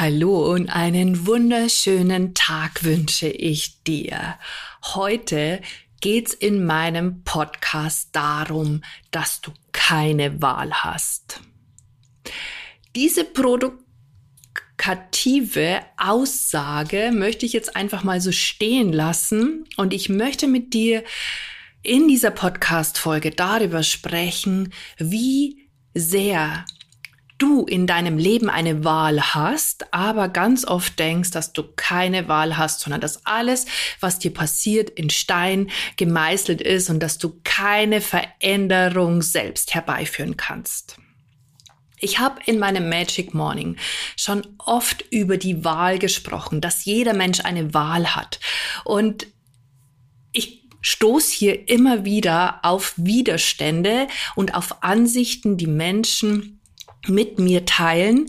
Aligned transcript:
Hallo 0.00 0.50
und 0.54 0.70
einen 0.70 1.26
wunderschönen 1.26 2.32
Tag 2.32 2.84
wünsche 2.84 3.28
ich 3.28 3.82
dir. 3.82 4.38
Heute 4.82 5.60
geht's 6.00 6.32
in 6.32 6.64
meinem 6.64 7.22
Podcast 7.22 8.08
darum, 8.12 8.80
dass 9.10 9.42
du 9.42 9.50
keine 9.72 10.40
Wahl 10.40 10.72
hast. 10.72 11.42
Diese 12.96 13.24
provokative 13.24 13.80
Aussage 15.98 17.12
möchte 17.12 17.44
ich 17.44 17.52
jetzt 17.52 17.76
einfach 17.76 18.02
mal 18.02 18.22
so 18.22 18.32
stehen 18.32 18.94
lassen 18.94 19.66
und 19.76 19.92
ich 19.92 20.08
möchte 20.08 20.46
mit 20.46 20.72
dir 20.72 21.04
in 21.82 22.08
dieser 22.08 22.30
Podcast-Folge 22.30 23.32
darüber 23.32 23.82
sprechen, 23.82 24.72
wie 24.96 25.68
sehr 25.92 26.64
du 27.40 27.64
in 27.64 27.86
deinem 27.86 28.18
Leben 28.18 28.48
eine 28.48 28.84
Wahl 28.84 29.34
hast, 29.34 29.92
aber 29.92 30.28
ganz 30.28 30.64
oft 30.64 30.98
denkst, 30.98 31.30
dass 31.30 31.52
du 31.52 31.64
keine 31.74 32.28
Wahl 32.28 32.56
hast, 32.56 32.80
sondern 32.80 33.00
dass 33.00 33.26
alles, 33.26 33.66
was 33.98 34.18
dir 34.18 34.32
passiert, 34.32 34.90
in 34.90 35.10
Stein 35.10 35.70
gemeißelt 35.96 36.60
ist 36.60 36.90
und 36.90 37.00
dass 37.00 37.18
du 37.18 37.40
keine 37.42 38.00
Veränderung 38.00 39.22
selbst 39.22 39.74
herbeiführen 39.74 40.36
kannst. 40.36 40.98
Ich 41.98 42.18
habe 42.18 42.40
in 42.46 42.58
meinem 42.58 42.88
Magic 42.88 43.34
Morning 43.34 43.76
schon 44.16 44.46
oft 44.58 45.04
über 45.10 45.36
die 45.36 45.64
Wahl 45.64 45.98
gesprochen, 45.98 46.60
dass 46.60 46.84
jeder 46.84 47.14
Mensch 47.14 47.40
eine 47.40 47.74
Wahl 47.74 48.14
hat. 48.14 48.40
Und 48.84 49.26
ich 50.32 50.68
stoß 50.80 51.28
hier 51.28 51.68
immer 51.68 52.04
wieder 52.04 52.60
auf 52.62 52.94
Widerstände 52.96 54.08
und 54.34 54.54
auf 54.54 54.82
Ansichten, 54.82 55.58
die 55.58 55.66
Menschen 55.66 56.59
mit 57.06 57.38
mir 57.38 57.64
teilen, 57.64 58.26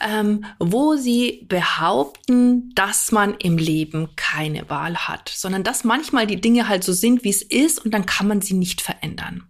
ähm, 0.00 0.44
wo 0.58 0.96
sie 0.96 1.44
behaupten, 1.48 2.72
dass 2.74 3.12
man 3.12 3.34
im 3.34 3.58
Leben 3.58 4.10
keine 4.16 4.68
Wahl 4.70 4.96
hat, 4.96 5.28
sondern 5.34 5.64
dass 5.64 5.84
manchmal 5.84 6.26
die 6.26 6.40
Dinge 6.40 6.68
halt 6.68 6.84
so 6.84 6.92
sind, 6.92 7.24
wie 7.24 7.30
es 7.30 7.42
ist 7.42 7.84
und 7.84 7.92
dann 7.92 8.06
kann 8.06 8.28
man 8.28 8.40
sie 8.40 8.54
nicht 8.54 8.80
verändern. 8.80 9.44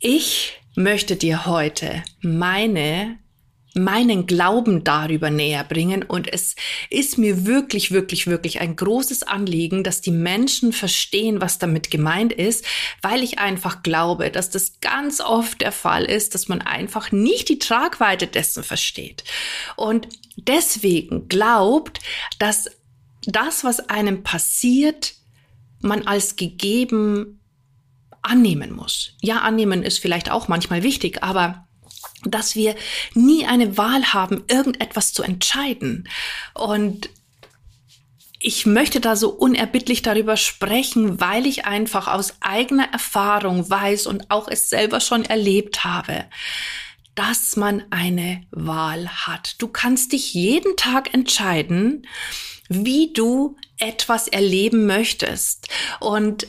Ich 0.00 0.60
möchte 0.74 1.16
dir 1.16 1.46
heute 1.46 2.02
meine 2.22 3.18
meinen 3.74 4.26
Glauben 4.26 4.84
darüber 4.84 5.30
näher 5.30 5.64
bringen. 5.64 6.02
Und 6.02 6.32
es 6.32 6.56
ist 6.90 7.18
mir 7.18 7.46
wirklich, 7.46 7.90
wirklich, 7.90 8.26
wirklich 8.26 8.60
ein 8.60 8.76
großes 8.76 9.22
Anliegen, 9.22 9.82
dass 9.84 10.00
die 10.00 10.10
Menschen 10.10 10.72
verstehen, 10.72 11.40
was 11.40 11.58
damit 11.58 11.90
gemeint 11.90 12.32
ist, 12.32 12.64
weil 13.00 13.22
ich 13.22 13.38
einfach 13.38 13.82
glaube, 13.82 14.30
dass 14.30 14.50
das 14.50 14.80
ganz 14.80 15.20
oft 15.20 15.60
der 15.60 15.72
Fall 15.72 16.04
ist, 16.04 16.34
dass 16.34 16.48
man 16.48 16.60
einfach 16.60 17.12
nicht 17.12 17.48
die 17.48 17.58
Tragweite 17.58 18.26
dessen 18.26 18.62
versteht. 18.62 19.24
Und 19.76 20.08
deswegen 20.36 21.28
glaubt, 21.28 22.00
dass 22.38 22.70
das, 23.24 23.64
was 23.64 23.88
einem 23.88 24.22
passiert, 24.22 25.14
man 25.80 26.06
als 26.06 26.36
gegeben 26.36 27.40
annehmen 28.22 28.72
muss. 28.72 29.16
Ja, 29.20 29.38
annehmen 29.40 29.82
ist 29.82 29.98
vielleicht 29.98 30.30
auch 30.30 30.48
manchmal 30.48 30.82
wichtig, 30.82 31.22
aber 31.22 31.66
dass 32.24 32.54
wir 32.54 32.76
nie 33.14 33.46
eine 33.46 33.76
Wahl 33.76 34.12
haben, 34.12 34.44
irgendetwas 34.48 35.12
zu 35.12 35.22
entscheiden. 35.22 36.08
Und 36.54 37.10
ich 38.38 38.66
möchte 38.66 39.00
da 39.00 39.14
so 39.14 39.30
unerbittlich 39.30 40.02
darüber 40.02 40.36
sprechen, 40.36 41.20
weil 41.20 41.46
ich 41.46 41.64
einfach 41.64 42.08
aus 42.08 42.34
eigener 42.40 42.92
Erfahrung 42.92 43.68
weiß 43.68 44.06
und 44.06 44.30
auch 44.30 44.48
es 44.48 44.68
selber 44.68 45.00
schon 45.00 45.24
erlebt 45.24 45.84
habe, 45.84 46.24
dass 47.14 47.56
man 47.56 47.84
eine 47.90 48.42
Wahl 48.50 49.08
hat. 49.08 49.56
Du 49.58 49.68
kannst 49.68 50.12
dich 50.12 50.34
jeden 50.34 50.76
Tag 50.76 51.14
entscheiden, 51.14 52.06
wie 52.68 53.12
du 53.12 53.56
etwas 53.78 54.28
erleben 54.28 54.86
möchtest. 54.86 55.68
Und 56.00 56.46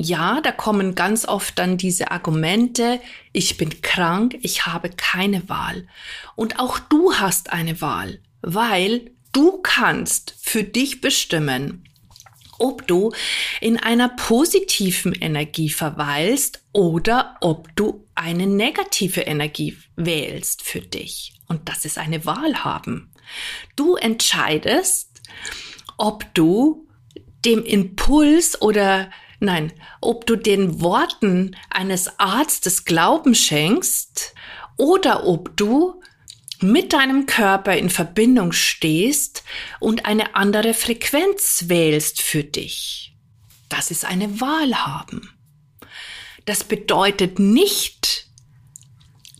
ja, 0.00 0.40
da 0.40 0.52
kommen 0.52 0.94
ganz 0.94 1.26
oft 1.26 1.58
dann 1.58 1.76
diese 1.76 2.10
Argumente, 2.10 3.00
ich 3.32 3.56
bin 3.56 3.82
krank, 3.82 4.38
ich 4.42 4.64
habe 4.66 4.90
keine 4.90 5.48
Wahl. 5.48 5.86
Und 6.36 6.60
auch 6.60 6.78
du 6.78 7.14
hast 7.14 7.52
eine 7.52 7.80
Wahl, 7.80 8.20
weil 8.40 9.10
du 9.32 9.60
kannst 9.60 10.34
für 10.40 10.62
dich 10.62 11.00
bestimmen, 11.00 11.84
ob 12.60 12.86
du 12.86 13.12
in 13.60 13.76
einer 13.76 14.08
positiven 14.08 15.12
Energie 15.12 15.70
verweilst 15.70 16.62
oder 16.72 17.36
ob 17.40 17.74
du 17.76 18.06
eine 18.14 18.46
negative 18.46 19.22
Energie 19.22 19.76
wählst 19.96 20.62
für 20.62 20.80
dich. 20.80 21.34
Und 21.46 21.68
das 21.68 21.84
ist 21.84 21.98
eine 21.98 22.24
Wahl 22.24 22.64
haben. 22.64 23.12
Du 23.76 23.96
entscheidest, 23.96 25.22
ob 25.96 26.24
du 26.34 26.86
dem 27.44 27.64
Impuls 27.64 28.60
oder 28.60 29.10
Nein, 29.40 29.72
ob 30.00 30.26
du 30.26 30.36
den 30.36 30.80
Worten 30.80 31.56
eines 31.70 32.18
Arztes 32.18 32.84
Glauben 32.84 33.34
schenkst 33.34 34.34
oder 34.76 35.26
ob 35.26 35.56
du 35.56 36.00
mit 36.60 36.92
deinem 36.92 37.26
Körper 37.26 37.76
in 37.76 37.88
Verbindung 37.88 38.52
stehst 38.52 39.44
und 39.78 40.06
eine 40.06 40.34
andere 40.34 40.74
Frequenz 40.74 41.64
wählst 41.68 42.20
für 42.20 42.42
dich. 42.42 43.14
Das 43.68 43.90
ist 43.90 44.04
eine 44.04 44.40
Wahl 44.40 44.74
haben. 44.74 45.30
Das 46.46 46.64
bedeutet 46.64 47.38
nicht, 47.38 48.26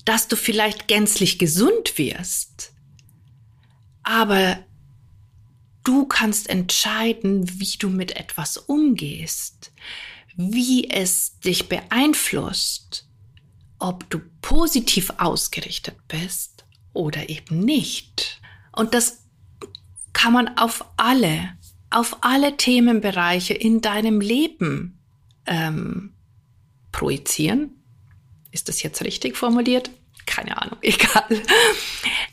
dass 0.04 0.28
du 0.28 0.36
vielleicht 0.36 0.86
gänzlich 0.86 1.38
gesund 1.38 1.98
wirst, 1.98 2.72
aber 4.04 4.64
Du 5.88 6.04
kannst 6.04 6.50
entscheiden, 6.50 7.48
wie 7.60 7.78
du 7.78 7.88
mit 7.88 8.14
etwas 8.14 8.58
umgehst, 8.58 9.72
wie 10.36 10.90
es 10.90 11.40
dich 11.40 11.70
beeinflusst, 11.70 13.08
ob 13.78 14.10
du 14.10 14.20
positiv 14.42 15.14
ausgerichtet 15.16 15.96
bist 16.06 16.66
oder 16.92 17.30
eben 17.30 17.60
nicht. 17.60 18.38
Und 18.72 18.92
das 18.92 19.24
kann 20.12 20.34
man 20.34 20.58
auf 20.58 20.84
alle, 20.98 21.56
auf 21.88 22.18
alle 22.20 22.58
Themenbereiche 22.58 23.54
in 23.54 23.80
deinem 23.80 24.20
Leben 24.20 25.00
ähm, 25.46 26.12
projizieren. 26.92 27.82
Ist 28.50 28.68
das 28.68 28.82
jetzt 28.82 29.02
richtig 29.04 29.38
formuliert? 29.38 29.90
Keine 30.26 30.60
Ahnung, 30.60 30.76
egal. 30.82 31.42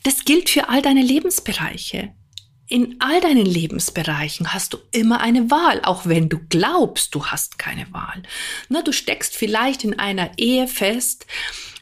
Das 0.02 0.26
gilt 0.26 0.50
für 0.50 0.68
all 0.68 0.82
deine 0.82 1.00
Lebensbereiche. 1.00 2.12
In 2.68 2.96
all 2.98 3.20
deinen 3.20 3.46
Lebensbereichen 3.46 4.52
hast 4.52 4.72
du 4.72 4.78
immer 4.90 5.20
eine 5.20 5.50
Wahl, 5.52 5.80
auch 5.84 6.06
wenn 6.06 6.28
du 6.28 6.40
glaubst, 6.48 7.14
du 7.14 7.26
hast 7.26 7.58
keine 7.58 7.92
Wahl. 7.92 8.24
Na, 8.68 8.82
du 8.82 8.92
steckst 8.92 9.36
vielleicht 9.36 9.84
in 9.84 9.98
einer 9.98 10.36
Ehe 10.36 10.66
fest, 10.66 11.26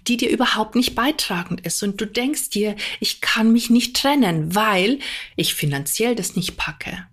die 0.06 0.18
dir 0.18 0.28
überhaupt 0.28 0.74
nicht 0.74 0.94
beitragend 0.94 1.62
ist 1.62 1.82
und 1.82 1.98
du 1.98 2.06
denkst 2.06 2.50
dir, 2.50 2.76
ich 3.00 3.22
kann 3.22 3.50
mich 3.52 3.70
nicht 3.70 3.96
trennen, 3.96 4.54
weil 4.54 4.98
ich 5.36 5.54
finanziell 5.54 6.14
das 6.14 6.36
nicht 6.36 6.58
packe, 6.58 7.06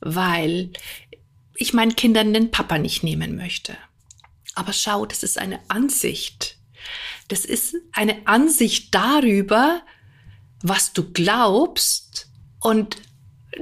weil 0.00 0.70
ich 1.56 1.72
meinen 1.72 1.96
Kindern 1.96 2.34
den 2.34 2.50
Papa 2.50 2.76
nicht 2.76 3.02
nehmen 3.02 3.36
möchte. 3.36 3.74
Aber 4.54 4.74
schau, 4.74 5.06
das 5.06 5.22
ist 5.22 5.38
eine 5.38 5.60
Ansicht. 5.68 6.58
Das 7.28 7.46
ist 7.46 7.74
eine 7.92 8.26
Ansicht 8.26 8.94
darüber, 8.94 9.80
was 10.62 10.92
du 10.92 11.10
glaubst 11.10 12.28
und 12.60 12.98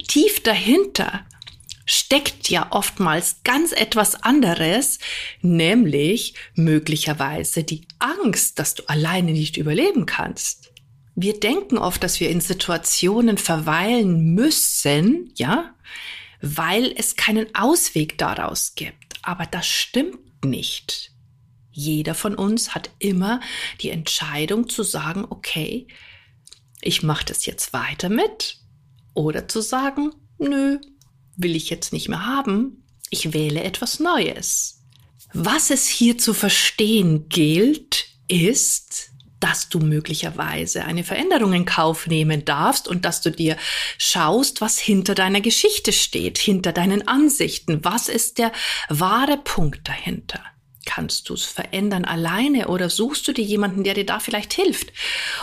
tief 0.07 0.43
dahinter 0.43 1.27
steckt 1.85 2.49
ja 2.49 2.69
oftmals 2.71 3.43
ganz 3.45 3.73
etwas 3.73 4.23
anderes, 4.23 4.99
nämlich 5.41 6.35
möglicherweise 6.55 7.65
die 7.65 7.87
Angst, 7.99 8.59
dass 8.59 8.75
du 8.75 8.85
alleine 8.89 9.33
nicht 9.33 9.57
überleben 9.57 10.07
kannst. 10.07 10.73
Wir 11.15 11.39
denken 11.39 11.77
oft, 11.77 12.03
dass 12.03 12.21
wir 12.21 12.31
in 12.31 12.41
Situationen 12.41 13.37
verweilen 13.37 14.35
müssen, 14.35 15.33
ja, 15.37 15.75
weil 16.41 16.93
es 16.97 17.17
keinen 17.17 17.55
Ausweg 17.55 18.17
daraus 18.17 18.75
gibt. 18.75 19.17
Aber 19.23 19.45
das 19.45 19.67
stimmt 19.67 20.45
nicht. 20.45 21.13
Jeder 21.71 22.15
von 22.15 22.35
uns 22.35 22.75
hat 22.75 22.91
immer 22.99 23.41
die 23.81 23.91
Entscheidung 23.91 24.69
zu 24.69 24.83
sagen, 24.83 25.27
okay, 25.29 25.87
ich 26.81 27.03
mache 27.03 27.25
das 27.27 27.47
jetzt 27.47 27.73
weiter 27.73 28.09
mit 28.09 28.62
oder 29.15 29.49
zu 29.49 29.61
sagen, 29.61 30.13
nö, 30.39 30.79
will 31.37 31.57
ich 31.57 31.71
jetzt 31.71 31.93
nicht 31.93 32.09
mehr 32.09 32.27
haben. 32.27 32.85
Ich 33.11 33.33
wähle 33.33 33.63
etwas 33.63 34.01
Neues. 34.01 34.83
Was 35.33 35.71
es 35.71 35.87
hier 35.87 36.19
zu 36.19 36.35
verstehen 36.35 37.29
gilt, 37.29 38.07
ist, 38.29 39.13
dass 39.41 39.69
du 39.69 39.81
möglicherweise 39.81 40.85
eine 40.85 41.03
Veränderung 41.03 41.53
in 41.53 41.65
Kauf 41.65 42.07
nehmen 42.07 42.45
darfst 42.45 42.87
und 42.87 43.05
dass 43.05 43.23
du 43.23 43.31
dir 43.31 43.57
schaust, 43.99 44.61
was 44.61 44.79
hinter 44.79 45.15
deiner 45.15 45.41
Geschichte 45.41 45.93
steht, 45.93 46.39
hinter 46.39 46.73
deinen 46.73 47.09
Ansichten. 47.09 47.85
Was 47.85 48.09
ist 48.09 48.39
der 48.39 48.53
wahre 48.89 49.39
Punkt 49.39 49.89
dahinter? 49.89 50.41
Kannst 50.85 51.29
du 51.29 51.35
es 51.35 51.45
verändern 51.45 52.05
alleine 52.05 52.69
oder 52.69 52.89
suchst 52.89 53.27
du 53.27 53.33
dir 53.33 53.45
jemanden, 53.45 53.85
der 53.85 53.95
dir 53.95 54.07
da 54.07 54.21
vielleicht 54.21 54.53
hilft? 54.53 54.93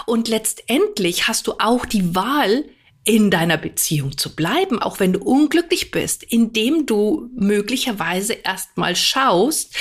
Und 0.06 0.28
letztendlich 0.28 1.28
hast 1.28 1.48
du 1.48 1.56
auch 1.60 1.86
die 1.86 2.16
Wahl, 2.16 2.66
in 3.06 3.32
deiner 3.32 3.58
Beziehung 3.58 4.18
zu 4.18 4.36
bleiben, 4.36 4.82
auch 4.82 5.00
wenn 5.00 5.14
du 5.14 5.20
unglücklich 5.20 5.92
bist, 5.92 6.24
indem 6.24 6.86
du 6.86 7.30
möglicherweise 7.36 8.34
erstmal 8.34 8.96
schaust, 8.96 9.76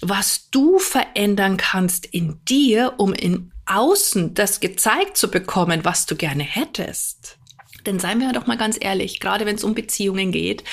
was 0.00 0.50
du 0.50 0.78
verändern 0.78 1.56
kannst 1.56 2.06
in 2.06 2.40
dir, 2.44 2.94
um 2.98 3.12
in 3.12 3.52
außen 3.66 4.34
das 4.34 4.60
gezeigt 4.60 5.16
zu 5.16 5.30
bekommen, 5.30 5.84
was 5.84 6.06
du 6.06 6.16
gerne 6.16 6.44
hättest. 6.44 7.38
Denn 7.84 8.00
seien 8.00 8.20
wir 8.20 8.32
doch 8.32 8.46
mal 8.46 8.56
ganz 8.56 8.76
ehrlich, 8.80 9.20
gerade 9.20 9.46
wenn 9.46 9.56
es 9.56 9.64
um 9.64 9.74
Beziehungen 9.74 10.32
geht 10.32 10.64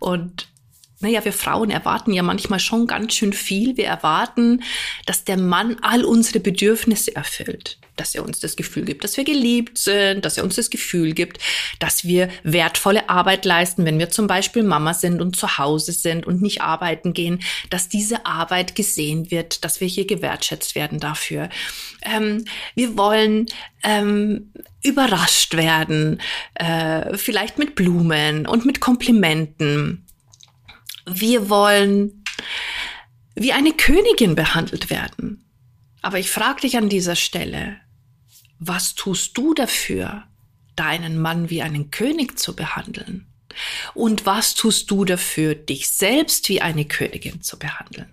und 0.00 0.48
naja, 1.00 1.24
wir 1.24 1.32
Frauen 1.32 1.70
erwarten 1.70 2.12
ja 2.12 2.22
manchmal 2.22 2.60
schon 2.60 2.86
ganz 2.86 3.14
schön 3.14 3.32
viel. 3.32 3.76
Wir 3.76 3.86
erwarten, 3.86 4.62
dass 5.04 5.24
der 5.24 5.36
Mann 5.36 5.76
all 5.82 6.04
unsere 6.04 6.38
Bedürfnisse 6.38 7.16
erfüllt. 7.16 7.80
Dass 7.96 8.14
er 8.14 8.24
uns 8.24 8.40
das 8.40 8.56
Gefühl 8.56 8.84
gibt, 8.84 9.04
dass 9.04 9.16
wir 9.16 9.24
geliebt 9.24 9.78
sind, 9.78 10.24
dass 10.24 10.38
er 10.38 10.44
uns 10.44 10.56
das 10.56 10.70
Gefühl 10.70 11.12
gibt, 11.12 11.38
dass 11.78 12.04
wir 12.04 12.28
wertvolle 12.42 13.08
Arbeit 13.08 13.44
leisten, 13.44 13.84
wenn 13.84 13.98
wir 13.98 14.10
zum 14.10 14.26
Beispiel 14.26 14.62
Mama 14.62 14.94
sind 14.94 15.20
und 15.20 15.36
zu 15.36 15.58
Hause 15.58 15.92
sind 15.92 16.26
und 16.26 16.40
nicht 16.40 16.62
arbeiten 16.62 17.12
gehen, 17.12 17.40
dass 17.70 17.88
diese 17.88 18.24
Arbeit 18.24 18.74
gesehen 18.74 19.30
wird, 19.30 19.64
dass 19.64 19.80
wir 19.80 19.88
hier 19.88 20.06
gewertschätzt 20.06 20.74
werden 20.74 21.00
dafür. 21.00 21.48
Ähm, 22.02 22.44
wir 22.74 22.96
wollen 22.96 23.46
ähm, 23.82 24.52
überrascht 24.82 25.56
werden, 25.56 26.20
äh, 26.54 27.16
vielleicht 27.16 27.58
mit 27.58 27.74
Blumen 27.74 28.46
und 28.46 28.64
mit 28.64 28.80
Komplimenten. 28.80 30.06
Wir 31.06 31.48
wollen 31.48 32.24
wie 33.34 33.52
eine 33.52 33.72
Königin 33.72 34.34
behandelt 34.34 34.90
werden. 34.90 35.44
Aber 36.02 36.18
ich 36.18 36.30
frage 36.30 36.62
dich 36.62 36.76
an 36.76 36.88
dieser 36.88 37.16
Stelle, 37.16 37.78
was 38.58 38.94
tust 38.94 39.36
du 39.38 39.54
dafür, 39.54 40.24
deinen 40.76 41.20
Mann 41.20 41.50
wie 41.50 41.62
einen 41.62 41.90
König 41.90 42.38
zu 42.38 42.54
behandeln? 42.54 43.26
Und 43.94 44.26
was 44.26 44.54
tust 44.54 44.90
du 44.90 45.04
dafür, 45.04 45.54
dich 45.54 45.90
selbst 45.90 46.48
wie 46.48 46.60
eine 46.60 46.84
Königin 46.84 47.42
zu 47.42 47.58
behandeln? 47.58 48.10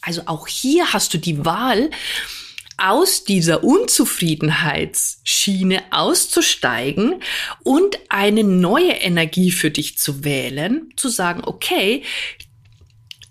Also 0.00 0.22
auch 0.26 0.46
hier 0.46 0.92
hast 0.92 1.12
du 1.14 1.18
die 1.18 1.44
Wahl, 1.44 1.90
aus 2.80 3.24
dieser 3.24 3.62
Unzufriedenheitsschiene 3.62 5.82
auszusteigen 5.90 7.22
und 7.62 7.98
eine 8.08 8.42
neue 8.42 8.92
Energie 8.92 9.50
für 9.50 9.70
dich 9.70 9.98
zu 9.98 10.24
wählen, 10.24 10.88
zu 10.96 11.10
sagen, 11.10 11.42
okay, 11.44 12.04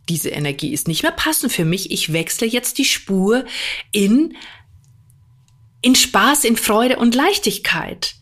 diese 0.10 0.30
Energie 0.30 0.74
ist 0.74 0.88
nicht 0.88 1.04
mehr 1.04 1.12
passend 1.12 1.52
für 1.52 1.66
mich, 1.66 1.92
ich 1.92 2.12
wechsle 2.12 2.48
jetzt 2.48 2.78
die 2.78 2.86
Spur 2.86 3.46
in, 3.92 4.36
in 5.82 5.96
Spaß, 5.96 6.44
in 6.44 6.58
Freude 6.58 6.98
und 6.98 7.16
Leichtigkeit. 7.16 8.16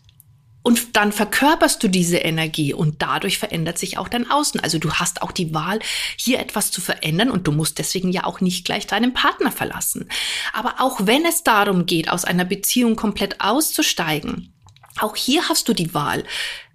Und 0.62 0.96
dann 0.96 1.12
verkörperst 1.12 1.82
du 1.82 1.88
diese 1.88 2.18
Energie 2.18 2.74
und 2.74 3.00
dadurch 3.00 3.38
verändert 3.38 3.78
sich 3.78 3.96
auch 3.96 4.08
dein 4.08 4.30
Außen. 4.30 4.60
Also 4.60 4.78
du 4.78 4.92
hast 4.92 5.22
auch 5.22 5.32
die 5.32 5.54
Wahl, 5.54 5.78
hier 6.18 6.40
etwas 6.40 6.70
zu 6.70 6.82
verändern 6.82 7.30
und 7.30 7.46
du 7.46 7.52
musst 7.52 7.78
deswegen 7.78 8.12
ja 8.12 8.24
auch 8.24 8.42
nicht 8.42 8.66
gleich 8.66 8.86
deinen 8.86 9.14
Partner 9.14 9.50
verlassen. 9.50 10.10
Aber 10.52 10.74
auch 10.80 11.06
wenn 11.06 11.24
es 11.24 11.42
darum 11.42 11.86
geht, 11.86 12.10
aus 12.10 12.26
einer 12.26 12.44
Beziehung 12.44 12.96
komplett 12.96 13.40
auszusteigen, 13.40 14.52
auch 14.98 15.16
hier 15.16 15.48
hast 15.48 15.68
du 15.68 15.72
die 15.72 15.94
Wahl, 15.94 16.24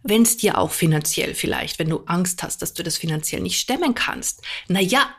wenn 0.04 0.24
es 0.24 0.38
dir 0.38 0.58
auch 0.58 0.72
finanziell 0.72 1.34
vielleicht, 1.34 1.80
wenn 1.80 1.90
du 1.90 2.04
Angst 2.06 2.44
hast, 2.44 2.62
dass 2.62 2.74
du 2.74 2.84
das 2.84 2.98
finanziell 2.98 3.42
nicht 3.42 3.60
stemmen 3.60 3.96
kannst. 3.96 4.42
Na 4.68 4.82
ja, 4.82 5.10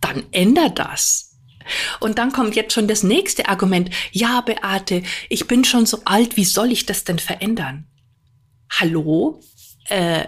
dann 0.00 0.24
änder 0.32 0.70
das. 0.70 1.38
Und 1.98 2.18
dann 2.18 2.30
kommt 2.32 2.56
jetzt 2.56 2.74
schon 2.74 2.88
das 2.88 3.02
nächste 3.02 3.48
Argument. 3.48 3.90
Ja, 4.12 4.42
Beate, 4.42 5.02
ich 5.30 5.46
bin 5.46 5.64
schon 5.64 5.86
so 5.86 6.02
alt, 6.04 6.36
wie 6.36 6.44
soll 6.44 6.72
ich 6.72 6.84
das 6.84 7.04
denn 7.04 7.18
verändern? 7.18 7.86
hallo, 8.80 9.40
äh, 9.88 10.26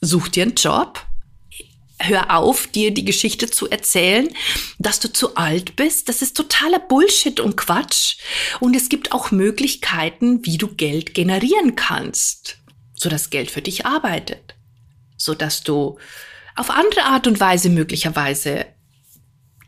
such 0.00 0.28
dir 0.28 0.44
einen 0.44 0.54
Job, 0.54 1.04
hör 1.98 2.36
auf, 2.36 2.66
dir 2.66 2.92
die 2.92 3.04
Geschichte 3.04 3.50
zu 3.50 3.68
erzählen, 3.68 4.28
dass 4.78 5.00
du 5.00 5.12
zu 5.12 5.36
alt 5.36 5.76
bist. 5.76 6.08
Das 6.08 6.22
ist 6.22 6.36
totaler 6.36 6.78
Bullshit 6.78 7.40
und 7.40 7.56
Quatsch. 7.56 8.18
Und 8.60 8.76
es 8.76 8.88
gibt 8.88 9.12
auch 9.12 9.30
Möglichkeiten, 9.30 10.44
wie 10.44 10.58
du 10.58 10.68
Geld 10.68 11.14
generieren 11.14 11.74
kannst, 11.74 12.58
so 12.96 13.08
dass 13.08 13.30
Geld 13.30 13.50
für 13.50 13.62
dich 13.62 13.86
arbeitet, 13.86 14.54
so 15.16 15.34
dass 15.34 15.62
du 15.62 15.98
auf 16.56 16.70
andere 16.70 17.04
Art 17.04 17.26
und 17.26 17.38
Weise 17.38 17.68
möglicherweise 17.68 18.66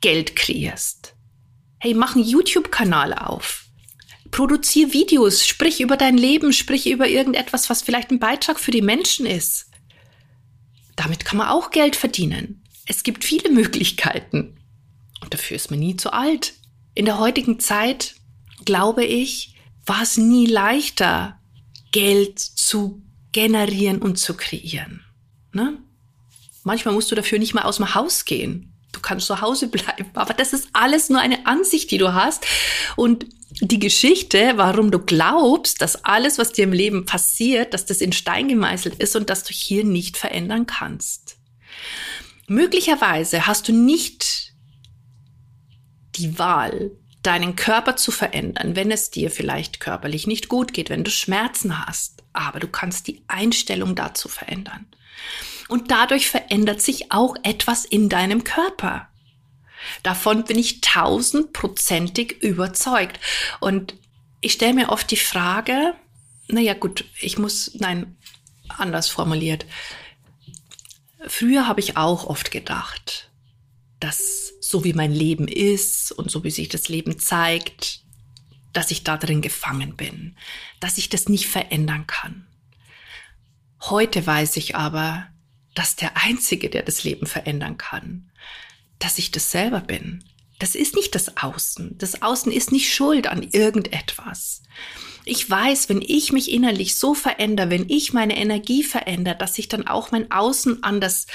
Geld 0.01 0.35
kreierst. 0.35 1.15
Hey, 1.79 1.95
mach 1.95 2.17
einen 2.17 2.25
YouTube-Kanal 2.25 3.13
auf. 3.13 3.67
Produzier 4.31 4.93
Videos, 4.93 5.47
sprich 5.47 5.81
über 5.81 5.97
dein 5.97 6.19
Leben, 6.19 6.53
sprich 6.53 6.89
über 6.89 7.09
irgendetwas, 7.09 7.71
was 7.71 7.83
vielleicht 7.83 8.11
ein 8.11 8.19
Beitrag 8.19 8.59
für 8.59 8.71
die 8.71 8.83
Menschen 8.83 9.27
ist. 9.27 9.71
Damit 10.97 11.25
kann 11.25 11.39
man 11.39 11.49
auch 11.49 11.71
Geld 11.71 11.97
verdienen. 11.97 12.65
Es 12.87 13.03
gibt 13.03 13.25
viele 13.25 13.51
Möglichkeiten. 13.51 14.59
Und 15.21 15.35
dafür 15.35 15.57
ist 15.57 15.71
man 15.71 15.81
nie 15.81 15.97
zu 15.97 16.13
alt. 16.13 16.55
In 16.95 17.05
der 17.05 17.19
heutigen 17.19 17.61
Zeit, 17.61 18.17
glaube 18.65 19.05
ich, 19.05 19.55
war 19.87 20.03
es 20.03 20.17
nie 20.17 20.47
leichter, 20.47 21.41
Geld 21.93 22.39
zu 22.39 23.03
generieren 23.33 23.99
und 23.99 24.19
zu 24.19 24.35
kreieren. 24.35 25.05
Ne? 25.53 25.79
Manchmal 26.65 26.95
musst 26.95 27.11
du 27.11 27.15
dafür 27.15 27.39
nicht 27.39 27.55
mal 27.55 27.63
aus 27.63 27.77
dem 27.77 27.95
Haus 27.95 28.25
gehen. 28.25 28.73
Du 28.93 29.01
kannst 29.01 29.27
zu 29.27 29.41
Hause 29.41 29.69
bleiben. 29.69 30.11
Aber 30.15 30.35
das 30.35 30.53
ist 30.53 30.69
alles 30.73 31.09
nur 31.09 31.21
eine 31.21 31.47
Ansicht, 31.47 31.91
die 31.91 31.99
du 31.99 32.15
hast. 32.15 32.47
Und 32.97 33.27
die 33.61 33.79
Geschichte, 33.79 34.53
warum 34.57 34.91
du 34.91 34.99
glaubst, 34.99 35.81
dass 35.81 36.05
alles, 36.05 36.39
was 36.39 36.53
dir 36.53 36.65
im 36.65 36.73
Leben 36.73 37.07
passiert, 37.07 37.75
dass 37.75 37.87
das 37.87 38.01
in 38.01 38.13
Stein 38.13 38.49
gemeißelt 38.49 38.97
ist 38.97 39.17
und 39.17 39.31
dass 39.31 39.45
du 39.45 39.53
hier 39.53 39.85
nicht 39.85 40.17
verändern 40.17 40.67
kannst. 40.67 41.39
Möglicherweise 42.47 43.47
hast 43.47 43.69
du 43.69 43.73
nicht 43.73 44.53
die 46.17 46.39
Wahl, 46.39 46.93
deinen 47.23 47.57
Körper 47.57 47.97
zu 47.97 48.11
verändern, 48.11 48.77
wenn 48.77 48.91
es 48.91 49.11
dir 49.11 49.31
vielleicht 49.31 49.81
körperlich 49.81 50.27
nicht 50.27 50.49
gut 50.49 50.73
geht, 50.73 50.91
wenn 50.91 51.05
du 51.05 51.11
Schmerzen 51.11 51.87
hast. 51.87 52.23
Aber 52.33 52.61
du 52.61 52.69
kannst 52.69 53.07
die 53.07 53.23
Einstellung 53.27 53.95
dazu 53.95 54.29
verändern. 54.29 54.87
Und 55.69 55.91
dadurch 55.91 56.29
verändert 56.29 56.81
sich 56.81 57.11
auch 57.13 57.35
etwas 57.43 57.85
in 57.85 58.09
deinem 58.09 58.45
Körper. 58.45 59.09
Davon 60.03 60.45
bin 60.45 60.59
ich 60.59 60.81
tausendprozentig 60.81 62.43
überzeugt. 62.43 63.21
Und 63.61 63.95
ich 64.41 64.53
stelle 64.53 64.75
mir 64.75 64.89
oft 64.91 65.11
die 65.11 65.17
Frage, 65.17 65.95
naja 66.49 66.75
gut, 66.75 67.05
ich 67.21 67.39
muss, 67.39 67.73
nein, 67.75 68.17
anders 68.69 69.09
formuliert. 69.09 69.67
Früher 71.27 71.67
habe 71.67 71.81
ich 71.81 71.97
auch 71.97 72.25
oft 72.25 72.51
gedacht, 72.51 73.28
dass 74.01 74.53
so 74.61 74.85
wie 74.85 74.93
mein 74.93 75.13
Leben 75.13 75.49
ist 75.49 76.13
und 76.13 76.31
so 76.31 76.45
wie 76.45 76.51
sich 76.51 76.69
das 76.69 76.89
Leben 76.89 77.19
zeigt, 77.19 78.01
dass 78.73 78.91
ich 78.91 79.03
da 79.03 79.17
drin 79.17 79.43
gefangen 79.43 79.97
bin, 79.97 80.37
dass 80.81 80.99
ich 80.99 81.09
das 81.09 81.29
nicht 81.29 81.47
verändern 81.47 82.07
kann. 82.07 82.47
Heute 83.81 84.27
weiß 84.27 84.57
ich 84.57 84.77
aber, 84.77 85.27
dass 85.75 85.97
der 85.97 86.17
Einzige, 86.17 86.71
der 86.71 86.83
das 86.83 87.05
Leben 87.05 87.27
verändern 87.27 87.79
kann, 87.79 88.31
dass 88.99 89.19
ich 89.19 89.31
das 89.31 89.51
selber 89.51 89.81
bin. 89.81 90.25
Das 90.59 90.75
ist 90.75 90.97
nicht 90.97 91.15
das 91.15 91.37
Außen. 91.37 91.97
Das 91.99 92.23
Außen 92.23 92.51
ist 92.51 92.73
nicht 92.73 92.93
schuld 92.93 93.29
an 93.29 93.43
irgendetwas. 93.43 94.63
Ich 95.25 95.49
weiß, 95.49 95.89
wenn 95.89 96.03
ich 96.03 96.33
mich 96.33 96.51
innerlich 96.51 96.97
so 96.97 97.15
verändere, 97.15 97.71
wenn 97.71 97.89
ich 97.89 98.13
meine 98.13 98.37
Energie 98.37 98.83
verändere, 98.83 99.37
dass 99.37 99.55
sich 99.55 99.69
dann 99.69 99.87
auch 99.87 100.11
mein 100.11 100.31
Außen 100.33 100.83
anders 100.83 101.27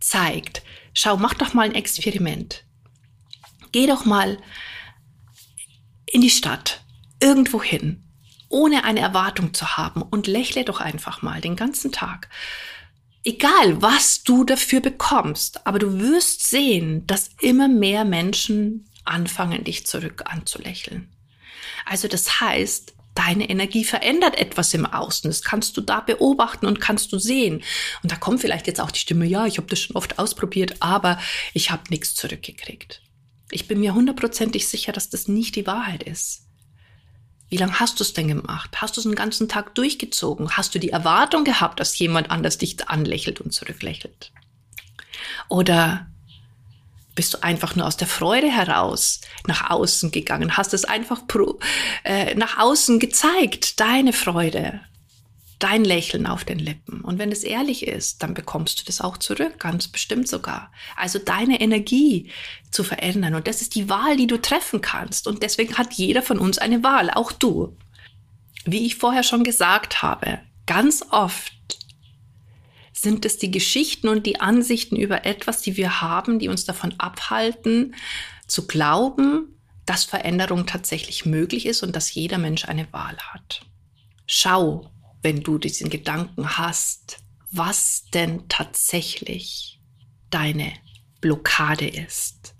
zeigt. 0.00 0.62
Schau, 0.98 1.16
mach 1.16 1.34
doch 1.34 1.54
mal 1.54 1.66
ein 1.66 1.74
Experiment. 1.74 2.64
Geh 3.70 3.86
doch 3.86 4.04
mal 4.04 4.38
in 6.06 6.22
die 6.22 6.30
Stadt, 6.30 6.82
irgendwo 7.22 7.62
hin, 7.62 8.02
ohne 8.48 8.84
eine 8.84 9.00
Erwartung 9.00 9.54
zu 9.54 9.76
haben 9.76 10.02
und 10.02 10.26
lächle 10.26 10.64
doch 10.64 10.80
einfach 10.80 11.22
mal 11.22 11.40
den 11.40 11.54
ganzen 11.54 11.92
Tag 11.92 12.28
egal 13.28 13.82
was 13.82 14.22
du 14.22 14.44
dafür 14.44 14.80
bekommst, 14.80 15.66
aber 15.66 15.78
du 15.78 16.00
wirst 16.00 16.48
sehen, 16.48 17.06
dass 17.06 17.30
immer 17.40 17.68
mehr 17.68 18.04
Menschen 18.04 18.88
anfangen, 19.04 19.64
dich 19.64 19.86
zurück 19.86 20.22
anzulächeln. 20.26 21.12
Also 21.84 22.08
das 22.08 22.40
heißt, 22.40 22.94
Deine 23.18 23.50
Energie 23.50 23.82
verändert 23.82 24.38
etwas 24.38 24.72
im 24.74 24.86
Außen. 24.86 25.28
Das 25.28 25.42
kannst 25.42 25.76
du 25.76 25.80
da 25.80 25.98
beobachten 25.98 26.66
und 26.66 26.80
kannst 26.80 27.12
du 27.12 27.18
sehen. 27.18 27.64
Und 28.04 28.12
da 28.12 28.14
kommt 28.14 28.40
vielleicht 28.40 28.68
jetzt 28.68 28.80
auch 28.80 28.92
die 28.92 29.00
Stimme, 29.00 29.26
ja, 29.26 29.44
ich 29.44 29.56
habe 29.56 29.66
das 29.66 29.80
schon 29.80 29.96
oft 29.96 30.20
ausprobiert, 30.20 30.76
aber 30.78 31.18
ich 31.52 31.72
habe 31.72 31.82
nichts 31.90 32.14
zurückgekriegt. 32.14 33.02
Ich 33.50 33.66
bin 33.66 33.80
mir 33.80 33.92
hundertprozentig 33.92 34.68
sicher, 34.68 34.92
dass 34.92 35.10
das 35.10 35.26
nicht 35.26 35.56
die 35.56 35.66
Wahrheit 35.66 36.04
ist. 36.04 36.44
Wie 37.48 37.56
lange 37.56 37.80
hast 37.80 37.98
du 37.98 38.04
es 38.04 38.12
denn 38.12 38.28
gemacht? 38.28 38.80
Hast 38.80 38.96
du 38.96 39.00
es 39.00 39.04
den 39.04 39.16
ganzen 39.16 39.48
Tag 39.48 39.74
durchgezogen? 39.74 40.50
Hast 40.50 40.76
du 40.76 40.78
die 40.78 40.90
Erwartung 40.90 41.42
gehabt, 41.42 41.80
dass 41.80 41.98
jemand 41.98 42.30
anders 42.30 42.56
dich 42.56 42.88
anlächelt 42.88 43.40
und 43.40 43.52
zurücklächelt? 43.52 44.30
Oder 45.48 46.06
bist 47.18 47.34
du 47.34 47.42
einfach 47.42 47.74
nur 47.74 47.84
aus 47.84 47.96
der 47.96 48.06
Freude 48.06 48.48
heraus 48.48 49.22
nach 49.44 49.70
außen 49.70 50.12
gegangen, 50.12 50.56
hast 50.56 50.72
es 50.72 50.84
einfach 50.84 51.26
pro, 51.26 51.58
äh, 52.04 52.36
nach 52.36 52.60
außen 52.60 53.00
gezeigt, 53.00 53.80
deine 53.80 54.12
Freude, 54.12 54.82
dein 55.58 55.84
Lächeln 55.84 56.28
auf 56.28 56.44
den 56.44 56.60
Lippen. 56.60 57.00
Und 57.00 57.18
wenn 57.18 57.32
es 57.32 57.42
ehrlich 57.42 57.88
ist, 57.88 58.22
dann 58.22 58.34
bekommst 58.34 58.78
du 58.78 58.84
das 58.84 59.00
auch 59.00 59.16
zurück, 59.16 59.58
ganz 59.58 59.88
bestimmt 59.88 60.28
sogar. 60.28 60.70
Also 60.94 61.18
deine 61.18 61.60
Energie 61.60 62.30
zu 62.70 62.84
verändern. 62.84 63.34
Und 63.34 63.48
das 63.48 63.62
ist 63.62 63.74
die 63.74 63.88
Wahl, 63.88 64.16
die 64.16 64.28
du 64.28 64.40
treffen 64.40 64.80
kannst. 64.80 65.26
Und 65.26 65.42
deswegen 65.42 65.76
hat 65.76 65.94
jeder 65.94 66.22
von 66.22 66.38
uns 66.38 66.58
eine 66.58 66.84
Wahl, 66.84 67.10
auch 67.10 67.32
du. 67.32 67.76
Wie 68.64 68.86
ich 68.86 68.94
vorher 68.94 69.24
schon 69.24 69.42
gesagt 69.42 70.02
habe, 70.02 70.38
ganz 70.66 71.04
oft 71.10 71.57
sind 73.00 73.24
es 73.24 73.38
die 73.38 73.50
Geschichten 73.50 74.08
und 74.08 74.26
die 74.26 74.40
Ansichten 74.40 74.96
über 74.96 75.24
etwas, 75.24 75.62
die 75.62 75.76
wir 75.76 76.00
haben, 76.00 76.38
die 76.38 76.48
uns 76.48 76.64
davon 76.64 76.94
abhalten, 76.98 77.94
zu 78.46 78.66
glauben, 78.66 79.54
dass 79.86 80.04
Veränderung 80.04 80.66
tatsächlich 80.66 81.24
möglich 81.24 81.66
ist 81.66 81.82
und 81.82 81.96
dass 81.96 82.12
jeder 82.12 82.38
Mensch 82.38 82.66
eine 82.66 82.92
Wahl 82.92 83.16
hat. 83.18 83.62
Schau, 84.26 84.90
wenn 85.22 85.42
du 85.42 85.58
diesen 85.58 85.90
Gedanken 85.90 86.58
hast, 86.58 87.18
was 87.50 88.04
denn 88.12 88.48
tatsächlich 88.48 89.80
deine 90.30 90.72
Blockade 91.20 91.88
ist. 91.88 92.54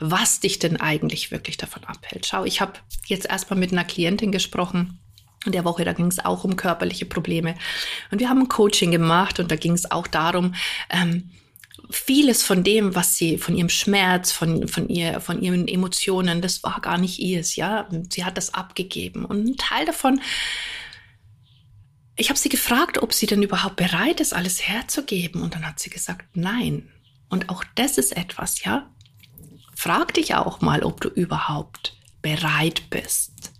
Was 0.00 0.40
dich 0.40 0.58
denn 0.58 0.78
eigentlich 0.78 1.30
wirklich 1.30 1.56
davon 1.56 1.84
abhält. 1.84 2.26
Schau, 2.26 2.44
ich 2.44 2.60
habe 2.60 2.80
jetzt 3.06 3.26
erstmal 3.26 3.58
mit 3.58 3.72
einer 3.72 3.84
Klientin 3.84 4.32
gesprochen, 4.32 4.98
der 5.52 5.64
Woche, 5.64 5.84
da 5.84 5.92
ging 5.92 6.06
es 6.06 6.24
auch 6.24 6.44
um 6.44 6.56
körperliche 6.56 7.06
Probleme. 7.06 7.54
Und 8.10 8.20
wir 8.20 8.28
haben 8.28 8.40
ein 8.40 8.48
Coaching 8.48 8.90
gemacht 8.90 9.40
und 9.40 9.50
da 9.50 9.56
ging 9.56 9.72
es 9.72 9.90
auch 9.90 10.06
darum, 10.06 10.54
ähm, 10.90 11.30
vieles 11.90 12.42
von 12.42 12.64
dem, 12.64 12.94
was 12.94 13.16
sie, 13.16 13.36
von 13.38 13.56
ihrem 13.56 13.68
Schmerz, 13.68 14.32
von, 14.32 14.68
von 14.68 14.88
ihr, 14.88 15.20
von 15.20 15.42
ihren 15.42 15.68
Emotionen, 15.68 16.40
das 16.40 16.62
war 16.62 16.80
gar 16.80 16.98
nicht 16.98 17.18
ihrs, 17.18 17.56
ja. 17.56 17.88
Sie 18.10 18.24
hat 18.24 18.38
das 18.38 18.54
abgegeben. 18.54 19.24
Und 19.24 19.44
ein 19.44 19.56
Teil 19.56 19.84
davon 19.84 20.20
ich 22.16 22.28
habe 22.28 22.38
sie 22.38 22.48
gefragt, 22.48 23.02
ob 23.02 23.12
sie 23.12 23.26
denn 23.26 23.42
überhaupt 23.42 23.76
bereit 23.76 24.20
ist, 24.20 24.34
alles 24.34 24.62
herzugeben. 24.62 25.42
Und 25.42 25.54
dann 25.54 25.66
hat 25.66 25.80
sie 25.80 25.90
gesagt, 25.90 26.26
nein. 26.34 26.88
Und 27.28 27.48
auch 27.48 27.64
das 27.74 27.98
ist 27.98 28.16
etwas, 28.16 28.62
ja. 28.64 28.88
Frag 29.74 30.14
dich 30.14 30.34
auch 30.34 30.60
mal, 30.60 30.84
ob 30.84 31.00
du 31.00 31.08
überhaupt 31.08 31.96
bereit 32.22 32.88
bist, 32.90 33.52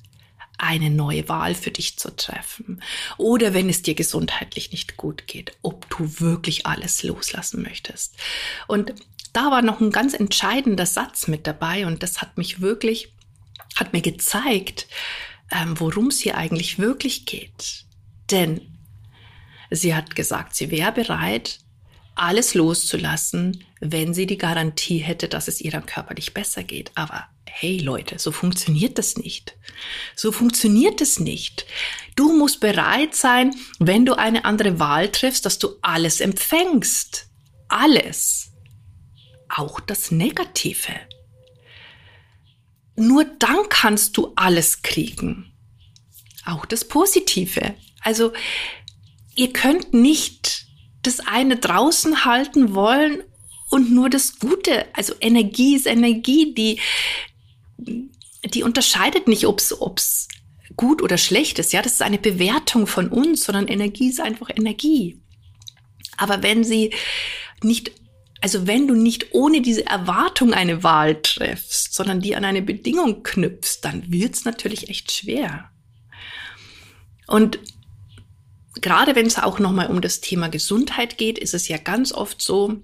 eine 0.64 0.90
neue 0.90 1.28
Wahl 1.28 1.54
für 1.54 1.70
dich 1.70 1.98
zu 1.98 2.14
treffen. 2.14 2.82
Oder 3.18 3.54
wenn 3.54 3.68
es 3.68 3.82
dir 3.82 3.94
gesundheitlich 3.94 4.72
nicht 4.72 4.96
gut 4.96 5.26
geht, 5.26 5.52
ob 5.62 5.88
du 5.90 6.20
wirklich 6.20 6.66
alles 6.66 7.02
loslassen 7.02 7.62
möchtest. 7.62 8.16
Und 8.66 8.94
da 9.32 9.50
war 9.50 9.62
noch 9.62 9.80
ein 9.80 9.90
ganz 9.90 10.14
entscheidender 10.14 10.86
Satz 10.86 11.28
mit 11.28 11.46
dabei 11.46 11.86
und 11.86 12.02
das 12.02 12.22
hat 12.22 12.38
mich 12.38 12.60
wirklich, 12.60 13.12
hat 13.76 13.92
mir 13.92 14.02
gezeigt, 14.02 14.86
ähm, 15.50 15.78
worum 15.78 16.08
es 16.08 16.20
hier 16.20 16.36
eigentlich 16.36 16.78
wirklich 16.78 17.26
geht. 17.26 17.84
Denn 18.30 18.60
sie 19.70 19.94
hat 19.94 20.14
gesagt, 20.14 20.54
sie 20.54 20.70
wäre 20.70 20.92
bereit, 20.92 21.58
alles 22.14 22.54
loszulassen, 22.54 23.64
wenn 23.80 24.14
sie 24.14 24.26
die 24.26 24.38
Garantie 24.38 24.98
hätte, 24.98 25.28
dass 25.28 25.48
es 25.48 25.60
ihrem 25.60 25.86
Körper 25.86 26.14
nicht 26.14 26.34
besser 26.34 26.62
geht. 26.62 26.92
Aber 26.94 27.26
hey 27.44 27.78
Leute, 27.78 28.18
so 28.18 28.32
funktioniert 28.32 28.98
das 28.98 29.16
nicht. 29.16 29.56
So 30.16 30.32
funktioniert 30.32 31.00
es 31.00 31.20
nicht. 31.20 31.66
Du 32.16 32.36
musst 32.36 32.60
bereit 32.60 33.14
sein, 33.14 33.54
wenn 33.78 34.04
du 34.04 34.14
eine 34.14 34.44
andere 34.44 34.78
Wahl 34.78 35.10
triffst, 35.10 35.46
dass 35.46 35.58
du 35.58 35.76
alles 35.82 36.20
empfängst. 36.20 37.28
Alles. 37.68 38.52
Auch 39.48 39.80
das 39.80 40.10
Negative. 40.10 40.92
Nur 42.96 43.24
dann 43.24 43.68
kannst 43.68 44.16
du 44.16 44.32
alles 44.36 44.82
kriegen. 44.82 45.52
Auch 46.44 46.66
das 46.66 46.86
Positive. 46.86 47.74
Also 48.00 48.32
ihr 49.34 49.52
könnt 49.52 49.94
nicht 49.94 50.63
das 51.06 51.20
eine 51.20 51.56
draußen 51.56 52.24
halten 52.24 52.74
wollen 52.74 53.22
und 53.70 53.92
nur 53.92 54.10
das 54.10 54.38
Gute. 54.38 54.86
Also 54.92 55.14
Energie 55.20 55.76
ist 55.76 55.86
Energie, 55.86 56.54
die, 56.54 56.80
die 58.44 58.62
unterscheidet 58.62 59.28
nicht, 59.28 59.46
ob 59.46 59.60
es 59.60 60.28
gut 60.76 61.02
oder 61.02 61.18
schlecht 61.18 61.58
ist. 61.58 61.72
Ja, 61.72 61.82
das 61.82 61.94
ist 61.94 62.02
eine 62.02 62.18
Bewertung 62.18 62.86
von 62.86 63.08
uns, 63.08 63.44
sondern 63.44 63.68
Energie 63.68 64.08
ist 64.08 64.20
einfach 64.20 64.50
Energie. 64.54 65.20
Aber 66.16 66.42
wenn 66.42 66.64
sie 66.64 66.92
nicht, 67.62 67.92
also 68.40 68.66
wenn 68.66 68.86
du 68.86 68.94
nicht 68.94 69.34
ohne 69.34 69.62
diese 69.62 69.86
Erwartung 69.86 70.52
eine 70.52 70.82
Wahl 70.82 71.20
triffst, 71.20 71.94
sondern 71.94 72.20
die 72.20 72.36
an 72.36 72.44
eine 72.44 72.62
Bedingung 72.62 73.22
knüpfst, 73.22 73.80
dann 73.82 74.10
wird 74.10 74.34
es 74.34 74.44
natürlich 74.44 74.88
echt 74.88 75.12
schwer. 75.12 75.70
Und 77.26 77.58
gerade 78.80 79.14
wenn 79.14 79.26
es 79.26 79.38
auch 79.38 79.58
nochmal 79.58 79.88
um 79.88 80.00
das 80.00 80.20
Thema 80.20 80.48
Gesundheit 80.48 81.18
geht, 81.18 81.38
ist 81.38 81.54
es 81.54 81.68
ja 81.68 81.78
ganz 81.78 82.12
oft 82.12 82.42
so, 82.42 82.80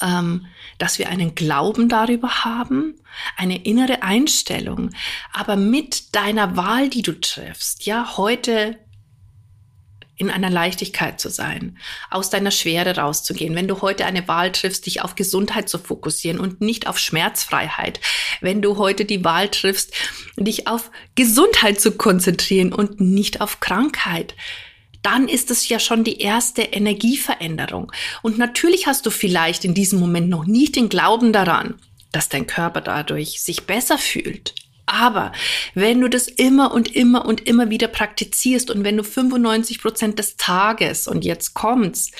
ähm, 0.00 0.46
dass 0.78 0.98
wir 0.98 1.08
einen 1.08 1.34
Glauben 1.34 1.88
darüber 1.88 2.44
haben, 2.44 2.94
eine 3.36 3.64
innere 3.64 4.02
Einstellung, 4.02 4.90
aber 5.32 5.56
mit 5.56 6.14
deiner 6.14 6.56
Wahl, 6.56 6.88
die 6.88 7.02
du 7.02 7.12
triffst, 7.12 7.86
ja, 7.86 8.16
heute 8.16 8.78
in 10.18 10.30
einer 10.30 10.50
Leichtigkeit 10.50 11.20
zu 11.20 11.30
sein, 11.30 11.78
aus 12.10 12.28
deiner 12.28 12.50
Schwere 12.50 12.96
rauszugehen. 12.96 13.54
Wenn 13.54 13.68
du 13.68 13.80
heute 13.82 14.04
eine 14.04 14.26
Wahl 14.26 14.50
triffst, 14.50 14.86
dich 14.86 15.00
auf 15.00 15.14
Gesundheit 15.14 15.68
zu 15.68 15.78
fokussieren 15.78 16.40
und 16.40 16.60
nicht 16.60 16.88
auf 16.88 16.98
Schmerzfreiheit. 16.98 18.00
Wenn 18.40 18.60
du 18.60 18.78
heute 18.78 19.04
die 19.04 19.24
Wahl 19.24 19.48
triffst, 19.48 19.94
dich 20.36 20.66
auf 20.66 20.90
Gesundheit 21.14 21.80
zu 21.80 21.92
konzentrieren 21.92 22.72
und 22.72 23.00
nicht 23.00 23.40
auf 23.40 23.60
Krankheit 23.60 24.34
dann 25.02 25.28
ist 25.28 25.50
es 25.50 25.68
ja 25.68 25.78
schon 25.78 26.04
die 26.04 26.20
erste 26.20 26.62
Energieveränderung. 26.62 27.92
Und 28.22 28.38
natürlich 28.38 28.86
hast 28.86 29.06
du 29.06 29.10
vielleicht 29.10 29.64
in 29.64 29.74
diesem 29.74 30.00
Moment 30.00 30.28
noch 30.28 30.44
nicht 30.44 30.76
den 30.76 30.88
Glauben 30.88 31.32
daran, 31.32 31.74
dass 32.12 32.28
dein 32.28 32.46
Körper 32.46 32.80
dadurch 32.80 33.42
sich 33.42 33.64
besser 33.64 33.98
fühlt. 33.98 34.54
Aber 34.86 35.32
wenn 35.74 36.00
du 36.00 36.08
das 36.08 36.28
immer 36.28 36.72
und 36.72 36.94
immer 36.96 37.26
und 37.26 37.46
immer 37.46 37.68
wieder 37.68 37.88
praktizierst 37.88 38.70
und 38.70 38.84
wenn 38.84 38.96
du 38.96 39.04
95 39.04 39.82
Prozent 39.82 40.18
des 40.18 40.36
Tages 40.36 41.06
und 41.06 41.24
jetzt 41.24 41.52
kommt's, 41.52 42.10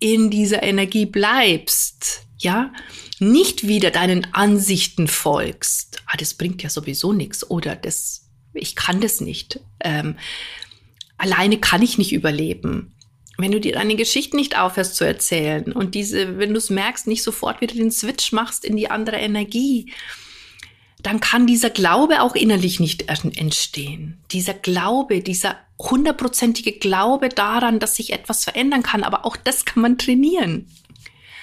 in 0.00 0.30
dieser 0.30 0.62
Energie 0.62 1.06
bleibst, 1.06 2.22
ja, 2.38 2.72
nicht 3.20 3.68
wieder 3.68 3.90
deinen 3.90 4.26
Ansichten 4.32 5.06
folgst, 5.06 6.02
ah, 6.06 6.16
das 6.16 6.34
bringt 6.34 6.62
ja 6.62 6.70
sowieso 6.70 7.12
nichts 7.12 7.48
oder 7.48 7.76
das, 7.76 8.28
ich 8.54 8.74
kann 8.74 9.00
das 9.00 9.20
nicht, 9.20 9.60
ähm, 9.80 10.16
alleine 11.20 11.58
kann 11.58 11.82
ich 11.82 11.98
nicht 11.98 12.12
überleben. 12.12 12.94
Wenn 13.36 13.52
du 13.52 13.60
dir 13.60 13.72
deine 13.72 13.94
Geschichten 13.94 14.36
nicht 14.36 14.58
aufhörst 14.58 14.96
zu 14.96 15.04
erzählen 15.04 15.72
und 15.72 15.94
diese, 15.94 16.38
wenn 16.38 16.50
du 16.50 16.58
es 16.58 16.70
merkst, 16.70 17.06
nicht 17.06 17.22
sofort 17.22 17.60
wieder 17.60 17.74
den 17.74 17.90
Switch 17.90 18.32
machst 18.32 18.64
in 18.64 18.76
die 18.76 18.90
andere 18.90 19.16
Energie, 19.16 19.92
dann 21.02 21.20
kann 21.20 21.46
dieser 21.46 21.70
Glaube 21.70 22.22
auch 22.22 22.34
innerlich 22.34 22.80
nicht 22.80 23.08
entstehen. 23.08 24.18
Dieser 24.32 24.54
Glaube, 24.54 25.20
dieser 25.20 25.56
hundertprozentige 25.78 26.72
Glaube 26.72 27.30
daran, 27.30 27.78
dass 27.78 27.96
sich 27.96 28.12
etwas 28.12 28.44
verändern 28.44 28.82
kann, 28.82 29.02
aber 29.02 29.24
auch 29.24 29.36
das 29.36 29.64
kann 29.64 29.82
man 29.82 29.98
trainieren. 29.98 30.68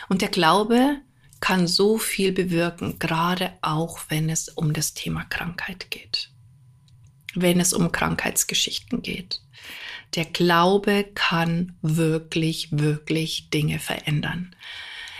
Und 0.09 0.21
der 0.21 0.29
Glaube 0.29 0.97
kann 1.39 1.67
so 1.67 1.97
viel 1.97 2.31
bewirken, 2.31 2.97
gerade 2.99 3.53
auch 3.61 3.99
wenn 4.09 4.29
es 4.29 4.49
um 4.49 4.73
das 4.73 4.93
Thema 4.93 5.23
Krankheit 5.25 5.89
geht, 5.91 6.29
wenn 7.33 7.59
es 7.59 7.73
um 7.73 7.91
Krankheitsgeschichten 7.91 9.01
geht. 9.01 9.41
Der 10.15 10.25
Glaube 10.25 11.05
kann 11.13 11.77
wirklich, 11.81 12.69
wirklich 12.71 13.49
Dinge 13.49 13.79
verändern. 13.79 14.55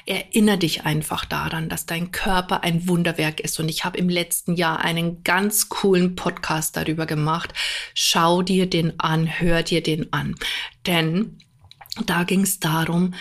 Erinnere 0.05 0.57
dich 0.57 0.85
einfach 0.85 1.25
daran, 1.25 1.67
dass 1.67 1.85
dein 1.85 2.11
Körper 2.11 2.63
ein 2.63 2.87
Wunderwerk 2.87 3.41
ist. 3.41 3.59
Und 3.59 3.67
ich 3.67 3.83
habe 3.83 3.97
im 3.97 4.07
letzten 4.07 4.55
Jahr 4.55 4.79
einen 4.79 5.21
ganz 5.23 5.67
coolen 5.67 6.15
Podcast 6.15 6.77
darüber 6.77 7.05
gemacht. 7.05 7.53
Schau 7.93 8.41
dir 8.41 8.69
den 8.69 8.97
an, 9.01 9.27
hör 9.39 9.63
dir 9.63 9.83
den 9.83 10.13
an. 10.13 10.35
Denn 10.85 11.37
da 12.05 12.23
ging 12.23 12.41
es 12.41 12.59
darum, 12.61 13.15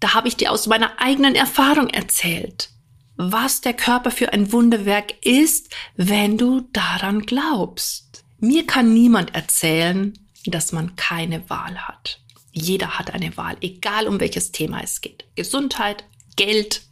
da 0.00 0.14
habe 0.14 0.26
ich 0.26 0.36
dir 0.36 0.50
aus 0.50 0.66
meiner 0.66 1.00
eigenen 1.00 1.36
Erfahrung 1.36 1.88
erzählt, 1.88 2.70
was 3.16 3.60
der 3.60 3.74
Körper 3.74 4.10
für 4.10 4.32
ein 4.32 4.50
Wunderwerk 4.50 5.24
ist, 5.24 5.72
wenn 5.94 6.36
du 6.36 6.62
daran 6.72 7.20
glaubst 7.20 8.24
Mir 8.40 8.66
kann 8.66 8.94
niemand 8.94 9.34
erzählen, 9.34 10.18
dass 10.46 10.72
man 10.72 10.96
keine 10.96 11.48
Wahl 11.50 11.76
hat. 11.86 12.20
Jeder 12.52 12.98
hat 12.98 13.12
eine 13.12 13.36
Wahl, 13.36 13.56
egal 13.60 14.08
um 14.08 14.18
welches 14.18 14.50
Thema 14.50 14.82
es 14.82 15.00
geht. 15.00 15.24
Gesundheit, 15.36 16.04
Geld, 16.36 16.82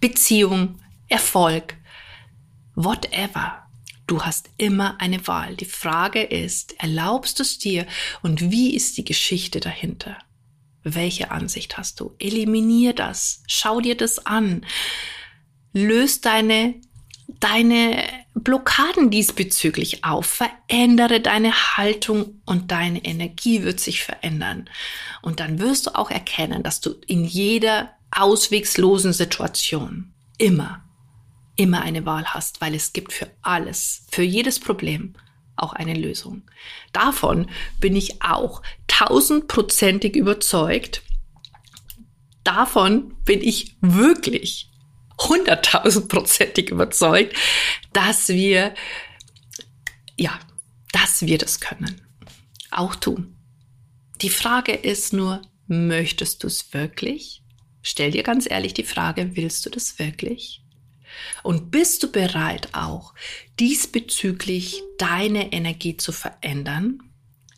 Beziehung, 0.00 0.80
Erfolg, 1.08 1.76
whatever. 2.74 3.62
Du 4.06 4.22
hast 4.22 4.50
immer 4.58 5.00
eine 5.00 5.26
Wahl. 5.26 5.56
Die 5.56 5.64
Frage 5.64 6.22
ist, 6.22 6.78
erlaubst 6.80 7.38
du 7.38 7.42
es 7.42 7.58
dir 7.58 7.86
und 8.22 8.50
wie 8.50 8.74
ist 8.74 8.96
die 8.96 9.04
Geschichte 9.04 9.60
dahinter? 9.60 10.16
Welche 10.82 11.30
Ansicht 11.30 11.76
hast 11.76 12.00
du? 12.00 12.14
Eliminier 12.18 12.94
das. 12.94 13.42
Schau 13.46 13.80
dir 13.80 13.96
das 13.96 14.24
an. 14.26 14.64
Löst 15.72 16.24
deine, 16.24 16.74
deine 17.28 18.02
Blockaden 18.34 19.10
diesbezüglich 19.10 20.04
auf. 20.04 20.26
Verändere 20.26 21.20
deine 21.20 21.76
Haltung 21.76 22.40
und 22.46 22.70
deine 22.72 23.04
Energie 23.04 23.62
wird 23.62 23.80
sich 23.80 24.02
verändern. 24.02 24.68
Und 25.22 25.40
dann 25.40 25.58
wirst 25.58 25.86
du 25.86 25.94
auch 25.94 26.10
erkennen, 26.10 26.62
dass 26.62 26.80
du 26.80 26.94
in 27.06 27.24
jeder 27.24 27.90
auswegslosen 28.10 29.12
Situation 29.12 30.12
immer, 30.38 30.82
immer 31.56 31.82
eine 31.82 32.06
Wahl 32.06 32.24
hast, 32.24 32.60
weil 32.60 32.74
es 32.74 32.92
gibt 32.92 33.12
für 33.12 33.28
alles, 33.42 34.06
für 34.10 34.22
jedes 34.22 34.58
Problem 34.58 35.14
auch 35.56 35.72
eine 35.72 35.94
Lösung. 35.94 36.42
Davon 36.92 37.50
bin 37.80 37.96
ich 37.96 38.22
auch 38.22 38.62
tausendprozentig 38.86 40.16
überzeugt. 40.16 41.02
Davon 42.44 43.14
bin 43.24 43.42
ich 43.42 43.76
wirklich 43.80 44.67
hunderttausendprozentig 45.20 46.70
überzeugt, 46.70 47.36
dass 47.92 48.28
wir, 48.28 48.74
ja, 50.16 50.38
dass 50.92 51.22
wir 51.22 51.38
das 51.38 51.60
können. 51.60 52.00
Auch 52.70 52.94
tun. 52.94 53.36
Die 54.20 54.30
Frage 54.30 54.72
ist 54.72 55.12
nur, 55.12 55.42
möchtest 55.66 56.42
du 56.42 56.46
es 56.46 56.72
wirklich? 56.72 57.42
Stell 57.82 58.10
dir 58.10 58.22
ganz 58.22 58.50
ehrlich 58.50 58.74
die 58.74 58.84
Frage, 58.84 59.36
willst 59.36 59.64
du 59.64 59.70
das 59.70 59.98
wirklich? 59.98 60.62
Und 61.42 61.70
bist 61.70 62.02
du 62.02 62.12
bereit 62.12 62.74
auch 62.74 63.14
diesbezüglich 63.58 64.82
deine 64.98 65.52
Energie 65.52 65.96
zu 65.96 66.12
verändern, 66.12 67.02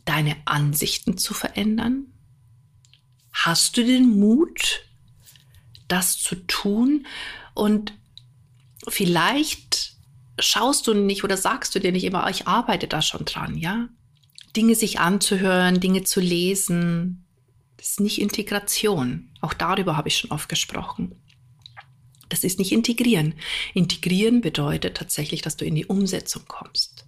deine 0.04 0.36
Ansichten 0.44 1.18
zu 1.18 1.34
verändern? 1.34 2.06
Hast 3.32 3.76
du 3.76 3.84
den 3.84 4.18
Mut, 4.18 4.84
das 5.88 6.18
zu 6.18 6.36
tun? 6.46 7.06
Und 7.54 7.94
vielleicht 8.88 9.92
schaust 10.38 10.86
du 10.86 10.94
nicht 10.94 11.24
oder 11.24 11.36
sagst 11.36 11.74
du 11.74 11.80
dir 11.80 11.92
nicht 11.92 12.04
immer, 12.04 12.28
ich 12.30 12.46
arbeite 12.46 12.88
da 12.88 13.02
schon 13.02 13.24
dran, 13.24 13.56
ja? 13.56 13.88
Dinge 14.56 14.74
sich 14.74 14.98
anzuhören, 14.98 15.80
Dinge 15.80 16.02
zu 16.02 16.20
lesen, 16.20 17.24
das 17.80 17.92
ist 17.92 18.00
nicht 18.00 18.20
Integration. 18.20 19.30
Auch 19.40 19.54
darüber 19.54 19.96
habe 19.96 20.08
ich 20.08 20.18
schon 20.18 20.30
oft 20.32 20.50
gesprochen. 20.50 21.14
Das 22.28 22.44
ist 22.44 22.58
nicht 22.58 22.72
integrieren. 22.72 23.34
Integrieren 23.72 24.42
bedeutet 24.42 24.98
tatsächlich, 24.98 25.40
dass 25.40 25.56
du 25.56 25.64
in 25.64 25.74
die 25.74 25.86
Umsetzung 25.86 26.42
kommst. 26.46 27.06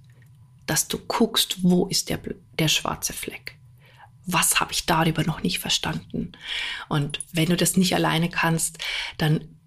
Dass 0.65 0.89
du 0.89 0.97
guckst, 0.97 1.63
wo 1.63 1.87
ist 1.89 2.09
der, 2.09 2.21
der 2.59 2.69
schwarze 2.69 3.13
Fleck? 3.13 3.59
Was 4.25 4.61
habe 4.61 4.73
ich 4.73 4.87
darüber 4.87 5.25
noch 5.25 5.43
nicht 5.43 5.59
verstanden? 5.59 6.33
Und 6.89 7.21
wenn 7.33 7.51
du 7.51 7.57
das 7.57 7.77
nicht 7.77 7.95
alleine 7.95 8.31
kannst, 8.31 8.79
dann 9.19 9.59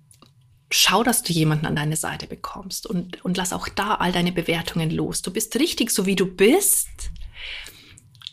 schau, 0.72 1.04
dass 1.04 1.24
du 1.24 1.34
jemanden 1.34 1.66
an 1.66 1.76
deine 1.76 1.96
Seite 1.96 2.28
bekommst 2.28 2.88
und, 2.88 3.24
und 3.24 3.38
lass 3.38 3.54
auch 3.54 3.68
da 3.68 3.96
all 3.96 4.12
deine 4.12 4.32
Bewertungen 4.32 4.90
los. 4.90 5.22
Du 5.22 5.32
bist 5.32 5.56
richtig, 5.58 5.92
so 5.92 6.06
wie 6.06 6.16
du 6.16 6.26
bist. 6.26 6.90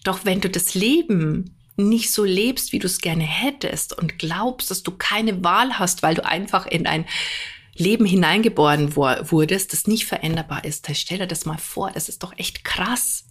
Doch 0.04 0.24
wenn 0.24 0.40
du 0.40 0.48
das 0.48 0.74
Leben 0.74 1.56
nicht 1.76 2.12
so 2.12 2.24
lebst, 2.24 2.72
wie 2.72 2.78
du 2.78 2.86
es 2.86 3.00
gerne 3.00 3.24
hättest 3.24 3.96
und 3.96 4.18
glaubst, 4.18 4.70
dass 4.70 4.82
du 4.82 4.92
keine 4.92 5.42
Wahl 5.44 5.78
hast, 5.78 6.02
weil 6.02 6.14
du 6.14 6.24
einfach 6.24 6.66
in 6.66 6.86
ein 6.86 7.06
Leben 7.75 8.04
hineingeboren 8.04 8.97
wurdest, 8.97 9.73
das 9.73 9.86
nicht 9.86 10.04
veränderbar 10.04 10.64
ist, 10.64 10.88
dann 10.88 10.95
stell 10.95 11.18
dir 11.18 11.26
das 11.26 11.47
mal 11.47 11.58
vor, 11.58 11.90
das 11.90 12.08
ist 12.08 12.23
doch 12.23 12.36
echt 12.36 12.64
krass. 12.64 13.25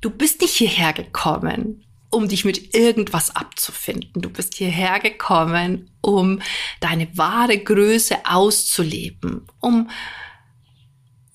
Du 0.00 0.10
bist 0.10 0.42
nicht 0.42 0.54
hierher 0.54 0.92
gekommen, 0.92 1.84
um 2.14 2.28
dich 2.28 2.44
mit 2.44 2.74
irgendwas 2.74 3.34
abzufinden. 3.34 4.22
Du 4.22 4.30
bist 4.30 4.54
hierher 4.54 5.00
gekommen, 5.00 5.90
um 6.00 6.40
deine 6.80 7.16
wahre 7.16 7.58
Größe 7.58 8.24
auszuleben, 8.24 9.46
um, 9.60 9.90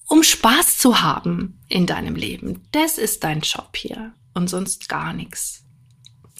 um 0.07 0.23
Spaß 0.23 0.77
zu 0.77 1.01
haben 1.01 1.59
in 1.67 1.85
deinem 1.85 2.15
Leben. 2.15 2.67
Das 2.71 2.97
ist 2.97 3.23
dein 3.23 3.41
Job 3.41 3.75
hier 3.75 4.13
und 4.33 4.49
sonst 4.49 4.89
gar 4.89 5.13
nichts. 5.13 5.65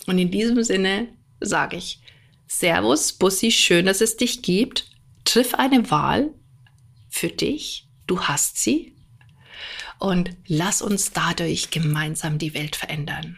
Und 0.07 0.17
in 0.17 0.31
diesem 0.31 0.63
Sinne 0.63 1.09
sage 1.39 1.77
ich 1.77 2.01
Servus, 2.47 3.13
Bussi, 3.13 3.51
schön, 3.51 3.85
dass 3.85 4.01
es 4.01 4.17
dich 4.17 4.41
gibt. 4.41 4.89
Triff 5.23 5.53
eine 5.53 5.91
Wahl 5.91 6.33
für 7.09 7.27
dich. 7.27 7.87
Du 8.07 8.21
hast 8.21 8.57
sie. 8.57 8.95
Und 9.99 10.31
lass 10.47 10.81
uns 10.81 11.11
dadurch 11.11 11.69
gemeinsam 11.69 12.39
die 12.39 12.53
Welt 12.53 12.75
verändern. 12.75 13.37